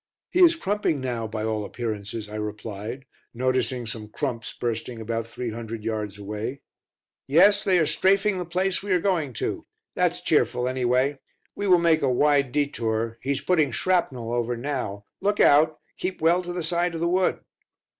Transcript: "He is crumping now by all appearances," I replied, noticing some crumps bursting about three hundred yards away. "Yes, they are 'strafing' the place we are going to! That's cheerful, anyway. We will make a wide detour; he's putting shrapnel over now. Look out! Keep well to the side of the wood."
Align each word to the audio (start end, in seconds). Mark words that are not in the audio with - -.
"He 0.31 0.39
is 0.41 0.57
crumping 0.57 0.99
now 0.99 1.27
by 1.27 1.43
all 1.43 1.63
appearances," 1.63 2.27
I 2.27 2.33
replied, 2.33 3.05
noticing 3.35 3.85
some 3.85 4.07
crumps 4.07 4.51
bursting 4.51 4.99
about 4.99 5.27
three 5.27 5.51
hundred 5.51 5.83
yards 5.83 6.17
away. 6.17 6.61
"Yes, 7.27 7.63
they 7.63 7.77
are 7.77 7.85
'strafing' 7.85 8.39
the 8.39 8.43
place 8.45 8.81
we 8.81 8.93
are 8.93 8.99
going 8.99 9.31
to! 9.33 9.67
That's 9.93 10.19
cheerful, 10.23 10.67
anyway. 10.67 11.19
We 11.55 11.67
will 11.67 11.77
make 11.77 12.01
a 12.01 12.09
wide 12.09 12.51
detour; 12.51 13.19
he's 13.21 13.41
putting 13.41 13.71
shrapnel 13.71 14.33
over 14.33 14.57
now. 14.57 15.05
Look 15.21 15.39
out! 15.39 15.79
Keep 15.99 16.19
well 16.19 16.41
to 16.41 16.51
the 16.51 16.63
side 16.63 16.95
of 16.95 16.99
the 16.99 17.07
wood." 17.07 17.39